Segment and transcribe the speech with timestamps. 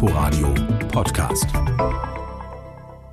[0.00, 0.54] Inforadio
[0.92, 1.46] Podcast.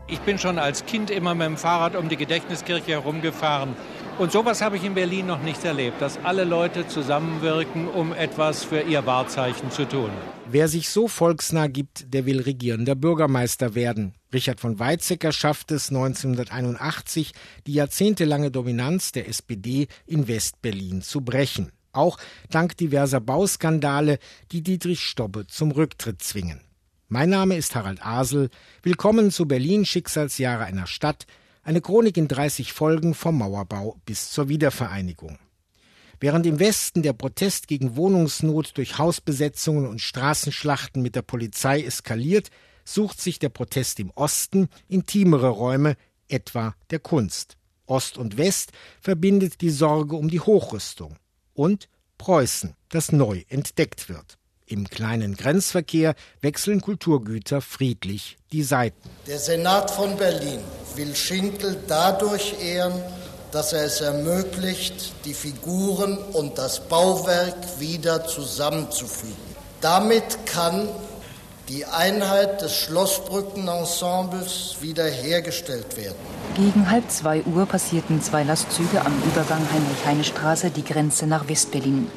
[0.07, 3.75] Ich bin schon als Kind immer mit dem Fahrrad um die Gedächtniskirche herumgefahren.
[4.19, 8.63] Und sowas habe ich in Berlin noch nicht erlebt, dass alle Leute zusammenwirken, um etwas
[8.63, 10.11] für ihr Wahrzeichen zu tun.
[10.47, 14.13] Wer sich so volksnah gibt, der will regierender Bürgermeister werden.
[14.31, 17.31] Richard von Weizsäcker schaffte es 1981,
[17.65, 21.71] die jahrzehntelange Dominanz der SPD in Westberlin zu brechen.
[21.93, 22.19] Auch
[22.51, 24.19] dank diverser Bauskandale,
[24.51, 26.64] die Dietrich Stobbe zum Rücktritt zwingen.
[27.07, 28.49] Mein Name ist Harald Asel.
[28.81, 31.27] Willkommen zu Berlin Schicksalsjahre einer Stadt.
[31.61, 35.37] Eine Chronik in 30 Folgen vom Mauerbau bis zur Wiedervereinigung.
[36.19, 42.49] Während im Westen der Protest gegen Wohnungsnot durch Hausbesetzungen und Straßenschlachten mit der Polizei eskaliert,
[42.83, 47.57] sucht sich der Protest im Osten intimere Räume, etwa der Kunst.
[47.85, 51.17] Ost und West verbindet die Sorge um die Hochrüstung
[51.53, 51.87] und
[52.17, 54.39] Preußen, das neu entdeckt wird.
[54.67, 58.97] Im kleinen Grenzverkehr wechseln Kulturgüter friedlich die Seiten.
[59.27, 60.59] Der Senat von Berlin
[60.95, 62.99] will Schinkel dadurch ehren,
[63.51, 69.35] dass er es ermöglicht, die Figuren und das Bauwerk wieder zusammenzufügen.
[69.81, 70.89] Damit kann
[71.69, 76.17] die Einheit des Schlossbrückenensembles wiederhergestellt werden.
[76.55, 82.07] Gegen halb zwei Uhr passierten zwei Lastzüge am Übergang Heinrich-Heine-Straße die Grenze nach Westberlin.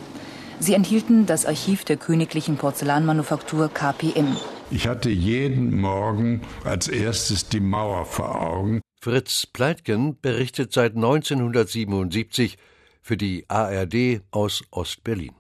[0.60, 4.36] Sie enthielten das Archiv der Königlichen Porzellanmanufaktur KPM.
[4.70, 8.80] Ich hatte jeden Morgen als erstes die Mauer vor Augen.
[9.00, 12.58] Fritz Pleitgen berichtet seit 1977
[13.00, 15.37] für die ARD aus Ostberlin.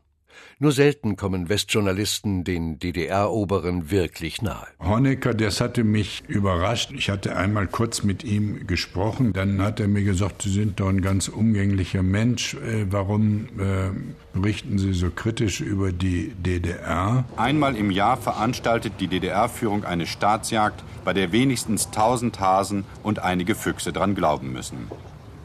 [0.60, 4.66] Nur selten kommen Westjournalisten den DDR-Oberen wirklich nahe.
[4.80, 6.90] Honecker, das hatte mich überrascht.
[6.92, 9.32] Ich hatte einmal kurz mit ihm gesprochen.
[9.32, 12.54] Dann hat er mir gesagt, Sie sind doch ein ganz umgänglicher Mensch.
[12.54, 13.90] Äh, warum äh,
[14.32, 17.24] berichten Sie so kritisch über die DDR?
[17.36, 23.54] Einmal im Jahr veranstaltet die DDR-Führung eine Staatsjagd, bei der wenigstens tausend Hasen und einige
[23.54, 24.88] Füchse dran glauben müssen.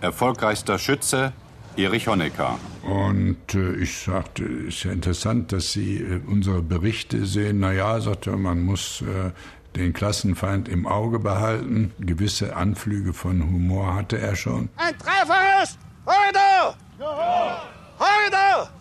[0.02, 1.34] Erfolgreichster Schütze
[1.78, 2.60] Erich Honecker.
[2.84, 7.60] Und äh, ich sagte, ist ja interessant, dass Sie äh, unsere Berichte sehen.
[7.60, 9.32] Naja, sagte er, man muss äh,
[9.76, 11.92] den Klassenfeind im Auge behalten.
[12.00, 14.70] Gewisse Anflüge von Humor hatte er schon.
[14.76, 16.78] Ein Treffer ist heute!
[17.00, 17.64] Ja.
[18.00, 18.74] Heute!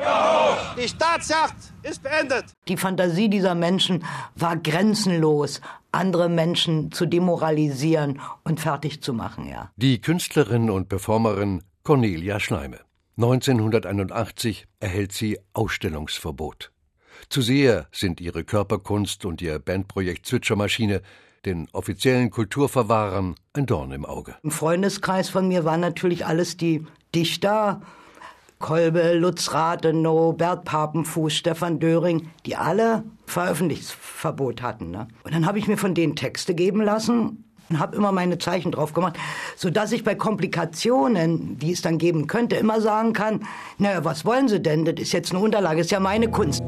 [0.00, 0.74] Ja.
[0.78, 2.44] Die Staatsjagd ist beendet.
[2.68, 5.60] Die Fantasie dieser Menschen war grenzenlos,
[5.92, 9.70] andere Menschen zu demoralisieren und fertig zu machen, ja.
[9.76, 12.80] Die Künstlerin und Performerin Cornelia Schleime.
[13.16, 16.70] 1981 erhält sie Ausstellungsverbot.
[17.28, 21.02] Zu sehr sind ihre Körperkunst und ihr Bandprojekt Zwitschermaschine
[21.44, 24.36] den offiziellen Kulturverwahrern ein Dorn im Auge.
[24.42, 27.80] Im Freundeskreis von mir waren natürlich alles die Dichter,
[28.60, 34.90] Kolbe, Lutz Rathenow, Bert Papenfuß, Stefan Döring, die alle Veröffentlichungsverbot hatten.
[34.90, 35.08] Ne?
[35.24, 38.70] Und dann habe ich mir von denen Texte geben lassen und habe immer meine Zeichen
[38.70, 39.16] drauf gemacht,
[39.56, 43.46] sodass ich bei Komplikationen, die es dann geben könnte, immer sagen kann,
[43.78, 44.84] naja, was wollen Sie denn?
[44.84, 46.62] Das ist jetzt eine Unterlage, ist ja meine Kunst.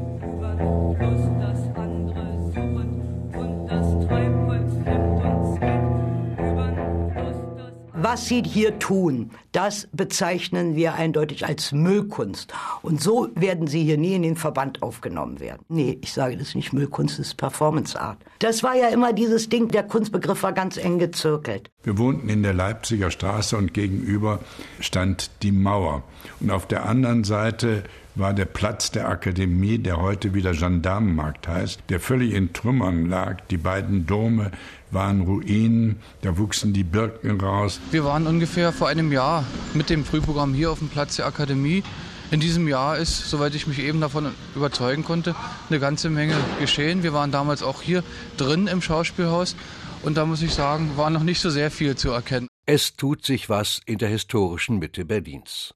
[8.13, 12.53] Was sie hier tun, das bezeichnen wir eindeutig als Müllkunst.
[12.83, 15.65] Und so werden sie hier nie in den Verband aufgenommen werden.
[15.67, 18.19] Nee, ich sage das nicht Müllkunst, das ist Performance Art.
[18.37, 21.71] Das war ja immer dieses Ding, der Kunstbegriff war ganz eng gezirkelt.
[21.81, 24.41] Wir wohnten in der Leipziger Straße und gegenüber
[24.79, 26.03] stand die Mauer.
[26.39, 27.81] Und auf der anderen Seite
[28.15, 33.41] war der Platz der Akademie, der heute wieder Gendarmenmarkt heißt, der völlig in Trümmern lag.
[33.49, 34.51] Die beiden Dome
[34.91, 37.79] waren Ruinen, da wuchsen die Birken raus.
[37.91, 41.83] Wir waren ungefähr vor einem Jahr mit dem Frühprogramm hier auf dem Platz der Akademie.
[42.31, 45.35] In diesem Jahr ist, soweit ich mich eben davon überzeugen konnte,
[45.69, 47.03] eine ganze Menge geschehen.
[47.03, 48.03] Wir waren damals auch hier
[48.37, 49.55] drin im Schauspielhaus
[50.03, 52.47] und da muss ich sagen, war noch nicht so sehr viel zu erkennen.
[52.65, 55.73] Es tut sich was in der historischen Mitte Berlins.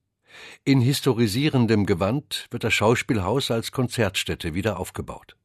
[0.63, 5.35] In historisierendem Gewand wird das Schauspielhaus als Konzertstätte wieder aufgebaut.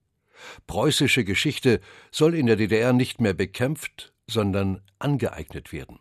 [0.67, 1.81] Preußische Geschichte
[2.11, 5.99] soll in der DDR nicht mehr bekämpft, sondern angeeignet werden.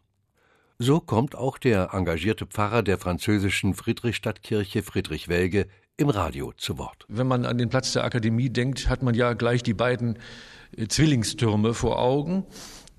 [0.80, 5.68] So kommt auch der engagierte Pfarrer der französischen Friedrichstadtkirche Friedrich Welge
[5.98, 7.06] im Radio zu Wort.
[7.08, 10.18] Wenn man an den Platz der Akademie denkt, hat man ja gleich die beiden
[10.76, 12.46] äh, Zwillingstürme vor Augen.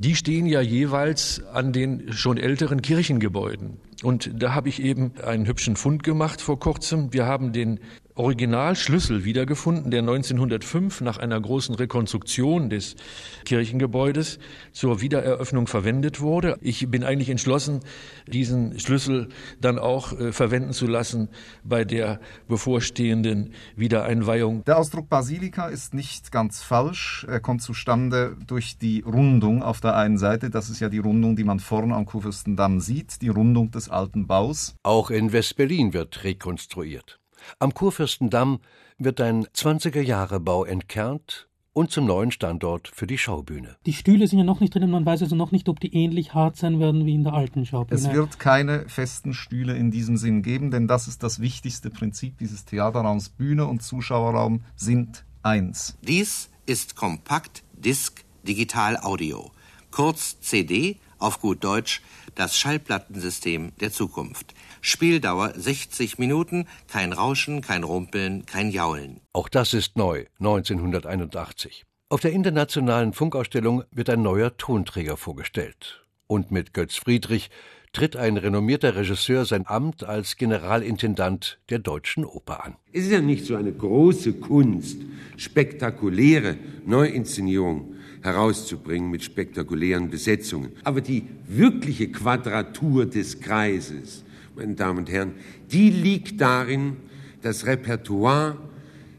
[0.02, 3.78] Die stehen ja jeweils an den schon älteren Kirchengebäuden.
[4.02, 7.12] Und da habe ich eben einen hübschen Fund gemacht vor kurzem.
[7.12, 7.78] Wir haben den
[8.14, 12.96] Originalschlüssel wiedergefunden, der 1905 nach einer großen Rekonstruktion des
[13.44, 14.38] Kirchengebäudes
[14.72, 16.58] zur Wiedereröffnung verwendet wurde.
[16.60, 17.80] Ich bin eigentlich entschlossen,
[18.26, 19.28] diesen Schlüssel
[19.60, 21.28] dann auch äh, verwenden zu lassen
[21.64, 24.64] bei der bevorstehenden Wiedereinweihung.
[24.64, 27.26] Der Ausdruck Basilika ist nicht ganz falsch.
[27.28, 30.50] Er kommt zustande durch die Rundung auf der einen Seite.
[30.50, 34.26] Das ist ja die Rundung, die man vorn am Kurfürstendamm sieht, die Rundung des alten
[34.26, 34.74] Baus.
[34.82, 37.21] Auch in West-Berlin wird rekonstruiert.
[37.58, 38.60] Am Kurfürstendamm
[38.98, 43.76] wird ein 20er-Jahre-Bau entkernt und zum neuen Standort für die Schaubühne.
[43.86, 46.34] Die Stühle sind ja noch nicht drin, man weiß also noch nicht, ob die ähnlich
[46.34, 47.98] hart sein werden wie in der alten Schaubühne.
[47.98, 52.38] Es wird keine festen Stühle in diesem Sinn geben, denn das ist das wichtigste Prinzip
[52.38, 53.30] dieses Theaterraums.
[53.30, 55.98] Bühne und Zuschauerraum sind eins.
[56.02, 59.50] Dies ist Kompakt Disc Digital Audio,
[59.90, 62.02] kurz CD, auf gut Deutsch
[62.34, 64.54] das Schallplattensystem der Zukunft.
[64.80, 69.20] Spieldauer 60 Minuten, kein Rauschen, kein Rumpeln, kein Jaulen.
[69.32, 71.84] Auch das ist neu, 1981.
[72.08, 76.04] Auf der internationalen Funkausstellung wird ein neuer Tonträger vorgestellt.
[76.26, 77.50] Und mit Götz Friedrich
[77.92, 82.76] tritt ein renommierter Regisseur sein Amt als Generalintendant der Deutschen Oper an.
[82.92, 84.98] Es ist ja nicht so eine große Kunst,
[85.36, 90.72] spektakuläre Neuinszenierungen herauszubringen mit spektakulären Besetzungen.
[90.84, 94.24] Aber die wirkliche Quadratur des Kreises,
[94.54, 95.34] meine Damen und Herren,
[95.70, 96.96] die liegt darin,
[97.42, 98.56] das Repertoire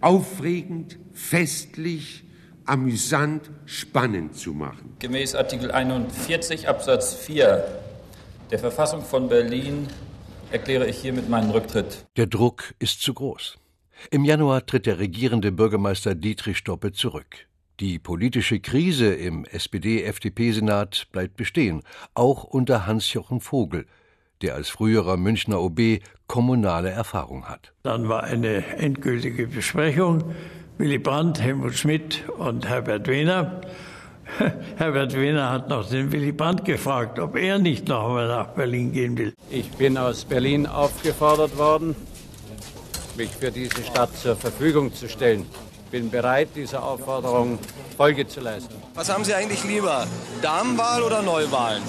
[0.01, 2.23] aufregend, festlich,
[2.65, 4.95] amüsant, spannend zu machen.
[4.99, 7.65] Gemäß Artikel 41 Absatz 4
[8.51, 9.87] der Verfassung von Berlin
[10.51, 12.05] erkläre ich hiermit meinen Rücktritt.
[12.17, 13.57] Der Druck ist zu groß.
[14.11, 17.47] Im Januar tritt der regierende Bürgermeister Dietrich Stoppe zurück.
[17.79, 21.81] Die politische Krise im SPD-FDP-Senat bleibt bestehen,
[22.13, 23.87] auch unter Hans-Jochen Vogel,
[24.43, 27.73] der als früherer Münchner OB kommunale Erfahrung hat.
[27.81, 30.23] Dann war eine endgültige Besprechung.
[30.77, 33.61] Willy Brandt, Helmut Schmidt und Herbert Wehner.
[34.77, 38.91] Herbert Wehner hat noch den Willy Brandt gefragt, ob er nicht noch einmal nach Berlin
[38.91, 39.33] gehen will.
[39.49, 41.95] Ich bin aus Berlin aufgefordert worden,
[43.17, 45.47] mich für diese Stadt zur Verfügung zu stellen
[45.93, 47.59] bin bereit, dieser Aufforderung
[47.97, 48.73] Folge zu leisten.
[48.95, 50.07] Was haben Sie eigentlich lieber,
[50.41, 51.83] Damenwahl oder Neuwahlen?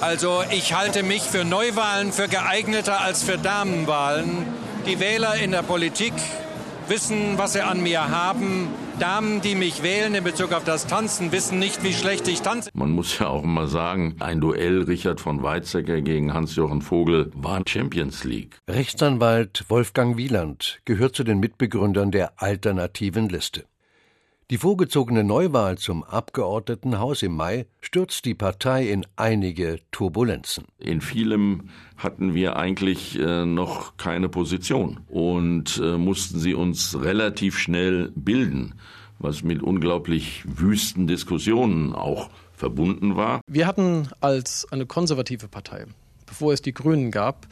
[0.00, 4.46] Also ich halte mich für Neuwahlen für geeigneter als für Damenwahlen.
[4.86, 6.14] Die Wähler in der Politik
[6.88, 8.70] wissen, was sie an mir haben.
[8.98, 12.70] Damen, die mich wählen in Bezug auf das Tanzen, wissen nicht, wie schlecht ich tanze.
[12.72, 17.62] Man muss ja auch mal sagen, ein Duell Richard von Weizsäcker gegen Hans-Jochen Vogel war
[17.68, 18.58] Champions League.
[18.68, 23.64] Rechtsanwalt Wolfgang Wieland gehört zu den Mitbegründern der alternativen Liste.
[24.52, 30.66] Die vorgezogene Neuwahl zum Abgeordnetenhaus im Mai stürzt die Partei in einige Turbulenzen.
[30.78, 37.58] In vielem hatten wir eigentlich äh, noch keine Position und äh, mussten sie uns relativ
[37.58, 38.76] schnell bilden,
[39.18, 43.40] was mit unglaublich wüsten Diskussionen auch verbunden war.
[43.48, 45.86] Wir hatten als eine konservative Partei,
[46.24, 47.48] bevor es die Grünen gab,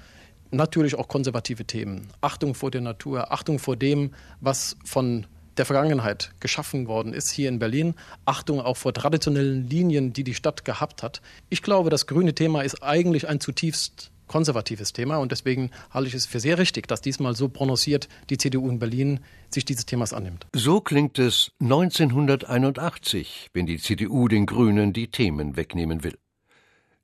[0.52, 2.06] natürlich auch konservative Themen.
[2.20, 5.26] Achtung vor der Natur, Achtung vor dem, was von
[5.56, 7.94] der Vergangenheit geschaffen worden ist hier in Berlin.
[8.24, 11.22] Achtung auch vor traditionellen Linien, die die Stadt gehabt hat.
[11.48, 16.14] Ich glaube, das grüne Thema ist eigentlich ein zutiefst konservatives Thema und deswegen halte ich
[16.14, 19.20] es für sehr richtig, dass diesmal so prononciert die CDU in Berlin
[19.50, 20.46] sich dieses Themas annimmt.
[20.54, 26.18] So klingt es 1981, wenn die CDU den Grünen die Themen wegnehmen will.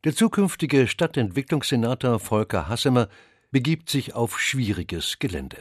[0.05, 3.08] Der zukünftige Stadtentwicklungssenator Volker Hassemer
[3.50, 5.58] begibt sich auf schwieriges Gelände.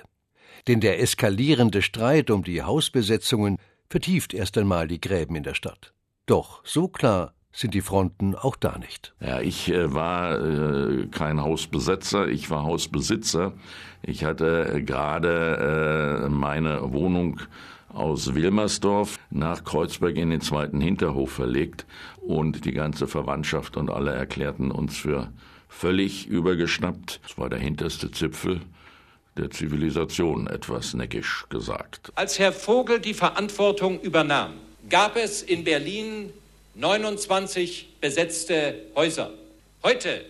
[0.68, 3.58] Denn der eskalierende Streit um die Hausbesetzungen
[3.90, 5.94] vertieft erst einmal die Gräben in der Stadt.
[6.26, 9.14] Doch so klar sind die Fronten auch da nicht.
[9.20, 13.54] Ja, ich äh, war äh, kein Hausbesetzer, ich war Hausbesitzer.
[14.04, 17.40] Ich hatte äh, gerade äh, meine Wohnung
[17.90, 21.88] aus Wilmersdorf nach Kreuzberg in den zweiten Hinterhof verlegt
[22.22, 25.32] und die ganze Verwandtschaft und alle erklärten uns für
[25.68, 27.20] völlig übergeschnappt.
[27.28, 28.62] Es war der hinterste Zipfel
[29.38, 32.12] der Zivilisation, etwas neckisch gesagt.
[32.16, 34.54] Als Herr Vogel die Verantwortung übernahm,
[34.90, 36.32] gab es in Berlin
[36.76, 39.32] 29 besetzte Häuser.
[39.84, 40.26] Heute,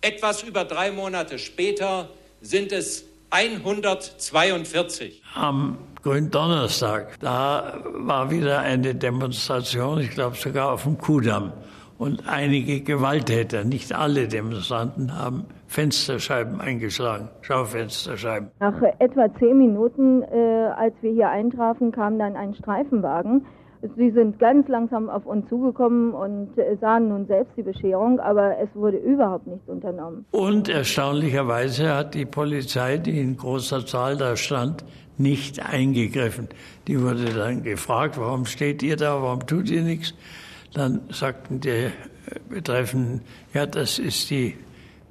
[0.00, 2.08] etwas über drei Monate später,
[2.40, 5.22] sind es 142.
[5.34, 11.52] Am Gründonnerstag, da war wieder eine Demonstration, ich glaube sogar auf dem Kudamm.
[11.98, 18.50] Und einige Gewalttäter, nicht alle Demonstranten, haben Fensterscheiben eingeschlagen, Schaufensterscheiben.
[18.60, 23.44] Nach etwa zehn Minuten, äh, als wir hier eintrafen, kam dann ein Streifenwagen
[23.96, 28.56] Sie sind ganz langsam auf uns zugekommen und äh, sahen nun selbst die Bescherung, aber
[28.58, 30.24] es wurde überhaupt nichts unternommen.
[30.30, 34.86] Und erstaunlicherweise hat die Polizei, die in großer Zahl da stand,
[35.18, 36.48] nicht eingegriffen.
[36.88, 40.14] Die wurde dann gefragt, warum steht ihr da, warum tut ihr nichts?
[40.74, 41.92] Dann sagten die äh,
[42.48, 44.56] Betreffenden, ja, das ist die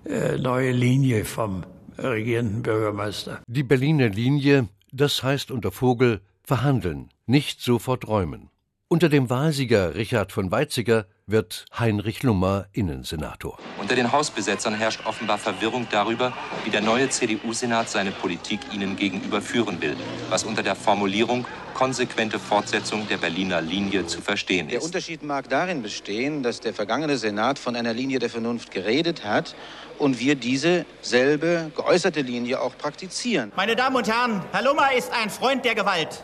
[0.05, 1.63] äh, neue Linie vom
[1.97, 3.41] regierenden Bürgermeister.
[3.47, 8.49] Die Berliner Linie, das heißt unter Vogel verhandeln, nicht sofort räumen.
[8.93, 13.57] Unter dem Wahlsieger Richard von Weizsäcker wird Heinrich Lummer Innensenator.
[13.79, 16.31] Unter den Hausbesetzern herrscht offenbar Verwirrung darüber,
[16.63, 19.95] wie der neue CDU-Senat seine Politik ihnen gegenüber führen will,
[20.29, 24.73] was unter der Formulierung konsequente Fortsetzung der Berliner Linie zu verstehen ist.
[24.73, 29.25] Der Unterschied mag darin bestehen, dass der vergangene Senat von einer Linie der Vernunft geredet
[29.25, 29.55] hat
[29.97, 33.51] und wir diese selbe geäußerte Linie auch praktizieren.
[33.55, 36.23] Meine Damen und Herren, Herr Lummer ist ein Freund der Gewalt,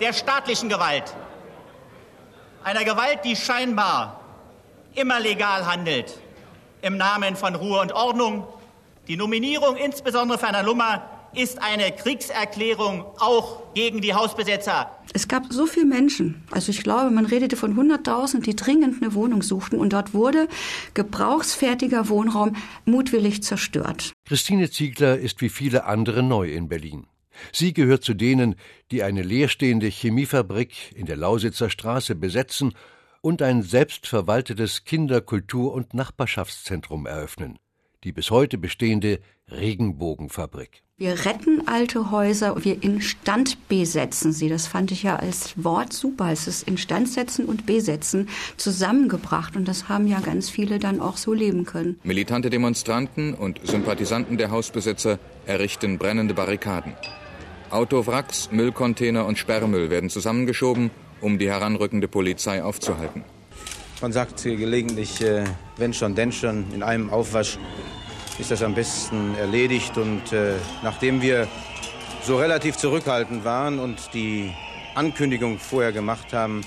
[0.00, 1.14] der staatlichen Gewalt
[2.66, 4.20] einer Gewalt, die scheinbar
[4.96, 6.18] immer legal handelt,
[6.82, 8.44] im Namen von Ruhe und Ordnung.
[9.06, 14.90] Die Nominierung insbesondere für Herrn Lummer ist eine Kriegserklärung auch gegen die Hausbesetzer.
[15.12, 19.14] Es gab so viele Menschen, also ich glaube, man redete von 100.000, die dringend eine
[19.14, 20.48] Wohnung suchten und dort wurde
[20.94, 24.12] gebrauchsfertiger Wohnraum mutwillig zerstört.
[24.26, 27.06] Christine Ziegler ist wie viele andere neu in Berlin.
[27.52, 28.56] Sie gehört zu denen,
[28.90, 32.74] die eine leerstehende Chemiefabrik in der Lausitzer Straße besetzen
[33.20, 37.58] und ein selbstverwaltetes Kinder-, Kultur- und Nachbarschaftszentrum eröffnen,
[38.04, 40.82] die bis heute bestehende Regenbogenfabrik.
[40.98, 44.48] Wir retten alte Häuser, wir instand besetzen sie.
[44.48, 46.32] Das fand ich ja als Wort super.
[46.32, 49.56] Es ist Instandsetzen und Besetzen zusammengebracht.
[49.56, 52.00] Und das haben ja ganz viele dann auch so leben können.
[52.02, 56.94] Militante Demonstranten und Sympathisanten der Hausbesetzer errichten brennende Barrikaden.
[57.70, 63.24] Autowracks, Müllcontainer und Sperrmüll werden zusammengeschoben, um die heranrückende Polizei aufzuhalten.
[64.00, 65.44] Man sagt gelegentlich, äh,
[65.76, 67.58] wenn schon, denn schon, in einem Aufwasch
[68.38, 69.96] ist das am besten erledigt.
[69.96, 71.48] Und äh, nachdem wir
[72.22, 74.52] so relativ zurückhaltend waren und die
[74.94, 76.62] Ankündigung vorher gemacht haben,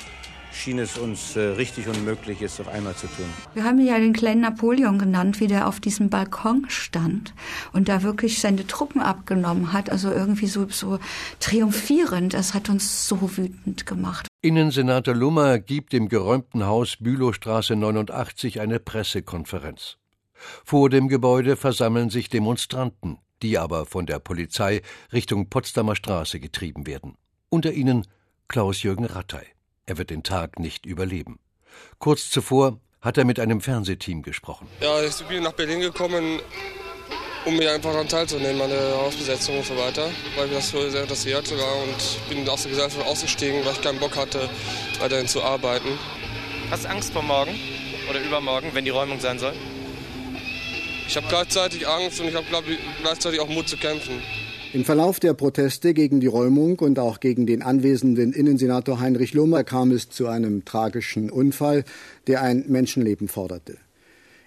[0.51, 3.25] schien es uns äh, richtig unmöglich, es auf einmal zu tun.
[3.53, 7.33] Wir haben ja den kleinen Napoleon genannt, wie der auf diesem Balkon stand
[7.73, 10.99] und da wirklich seine Truppen abgenommen hat, also irgendwie so, so
[11.39, 12.33] triumphierend.
[12.33, 14.27] Das hat uns so wütend gemacht.
[14.41, 19.97] Innensenator Lummer gibt im geräumten Haus Bülowstraße 89 eine Pressekonferenz.
[20.63, 26.87] Vor dem Gebäude versammeln sich Demonstranten, die aber von der Polizei Richtung Potsdamer Straße getrieben
[26.87, 27.15] werden.
[27.49, 28.07] Unter ihnen
[28.47, 29.45] Klaus-Jürgen Rattay.
[29.89, 31.39] Er wird den Tag nicht überleben.
[31.97, 34.67] Kurz zuvor hat er mit einem Fernsehteam gesprochen.
[34.81, 36.39] Ja, ich bin nach Berlin gekommen,
[37.43, 40.87] um mir einfach daran teilzunehmen an der Hausbesetzung und so weiter, weil mich das so
[40.91, 44.47] sehr interessiert sogar und bin aus der Gesellschaft ausgestiegen, weil ich keinen Bock hatte,
[44.99, 45.97] weiterhin zu arbeiten.
[46.69, 47.55] Hast du Angst vor morgen
[48.11, 49.55] oder übermorgen, wenn die Räumung sein soll?
[51.07, 52.45] Ich habe gleichzeitig Angst und ich habe
[53.01, 54.21] gleichzeitig auch Mut zu kämpfen.
[54.71, 59.63] Im Verlauf der Proteste gegen die Räumung und auch gegen den anwesenden Innensenator Heinrich Lummer
[59.63, 61.83] kam es zu einem tragischen Unfall,
[62.27, 63.77] der ein Menschenleben forderte.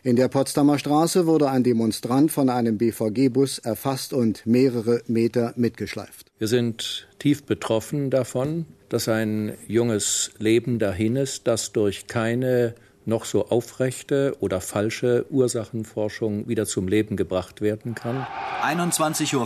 [0.05, 6.31] In der Potsdamer Straße wurde ein Demonstrant von einem BVG-Bus erfasst und mehrere Meter mitgeschleift.
[6.39, 13.25] Wir sind tief betroffen davon, dass ein junges Leben dahin ist, das durch keine noch
[13.25, 18.27] so aufrechte oder falsche Ursachenforschung wieder zum Leben gebracht werden kann.
[18.63, 19.37] 21.15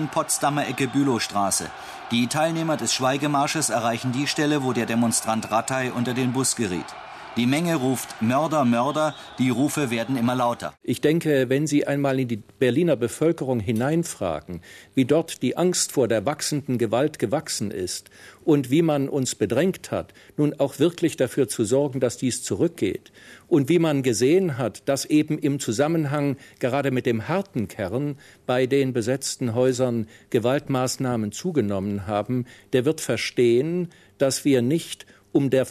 [0.00, 1.66] Uhr Potsdamer Ecke Bülowstraße.
[2.10, 6.86] Die Teilnehmer des Schweigemarsches erreichen die Stelle, wo der Demonstrant Rattay unter den Bus geriet.
[7.36, 10.72] Die Menge ruft Mörder, Mörder, die Rufe werden immer lauter.
[10.84, 14.60] Ich denke, wenn Sie einmal in die Berliner Bevölkerung hineinfragen,
[14.94, 18.08] wie dort die Angst vor der wachsenden Gewalt gewachsen ist
[18.44, 23.10] und wie man uns bedrängt hat, nun auch wirklich dafür zu sorgen, dass dies zurückgeht
[23.48, 28.66] und wie man gesehen hat, dass eben im Zusammenhang gerade mit dem harten Kern bei
[28.66, 33.88] den besetzten Häusern Gewaltmaßnahmen zugenommen haben, der wird verstehen,
[34.18, 35.66] dass wir nicht um der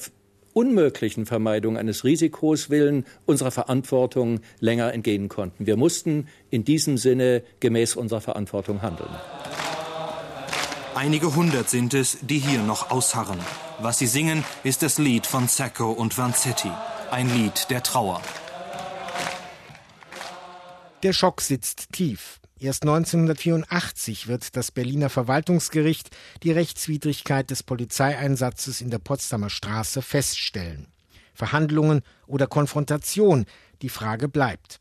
[0.53, 5.65] unmöglichen Vermeidung eines Risikos willen unserer Verantwortung länger entgehen konnten.
[5.65, 9.09] Wir mussten in diesem Sinne gemäß unserer Verantwortung handeln.
[10.95, 13.39] Einige hundert sind es, die hier noch ausharren.
[13.79, 16.71] Was sie singen, ist das Lied von Sacco und Vanzetti.
[17.09, 18.21] Ein Lied der Trauer.
[21.01, 22.39] Der Schock sitzt tief.
[22.63, 30.87] Erst 1984 wird das Berliner Verwaltungsgericht die Rechtswidrigkeit des Polizeieinsatzes in der Potsdamer Straße feststellen.
[31.33, 33.47] Verhandlungen oder Konfrontation,
[33.81, 34.79] die Frage bleibt.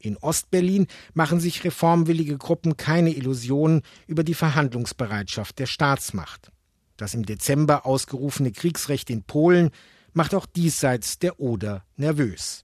[0.00, 6.50] In Ostberlin machen sich reformwillige Gruppen keine Illusionen über die Verhandlungsbereitschaft der Staatsmacht.
[6.96, 9.70] Das im Dezember ausgerufene Kriegsrecht in Polen
[10.14, 12.64] macht auch diesseits der Oder nervös.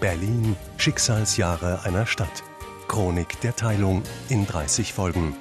[0.00, 2.42] Berlin, Schicksalsjahre einer Stadt.
[2.88, 5.36] Chronik der Teilung in 30 Folgen.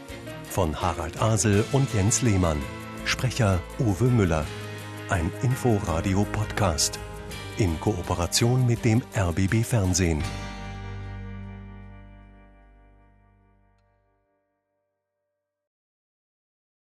[0.50, 2.62] Von Harald Asel und Jens Lehmann.
[3.06, 4.46] Sprecher Uwe Müller.
[5.10, 7.00] Ein Inforadio-Podcast.
[7.58, 10.24] In Kooperation mit dem RBB Fernsehen.